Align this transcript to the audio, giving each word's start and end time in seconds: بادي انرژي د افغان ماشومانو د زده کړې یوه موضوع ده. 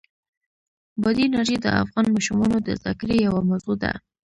بادي 1.01 1.23
انرژي 1.27 1.57
د 1.61 1.67
افغان 1.83 2.05
ماشومانو 2.15 2.57
د 2.61 2.67
زده 2.79 2.93
کړې 2.99 3.15
یوه 3.27 3.41
موضوع 3.49 3.75
ده. 3.83 3.91